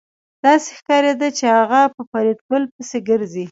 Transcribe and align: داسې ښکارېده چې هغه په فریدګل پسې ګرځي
داسې 0.43 0.69
ښکارېده 0.77 1.29
چې 1.37 1.45
هغه 1.57 1.81
په 1.95 2.01
فریدګل 2.09 2.63
پسې 2.73 2.97
ګرځي 3.09 3.45